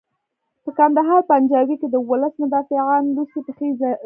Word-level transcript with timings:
په 0.63 0.69
کندهار 0.77 1.21
پنجوايي 1.29 1.75
کې 1.81 1.87
د 1.89 1.95
ولس 2.09 2.33
مدافعان 2.43 3.03
لوڅې 3.15 3.39
پښې 3.45 3.67
ځغلي. 3.79 3.97